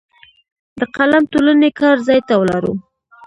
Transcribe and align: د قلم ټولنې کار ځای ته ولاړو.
د 0.79 0.81
قلم 0.95 1.23
ټولنې 1.31 1.69
کار 1.79 1.95
ځای 2.07 2.19
ته 2.27 2.33
ولاړو. 2.41 2.73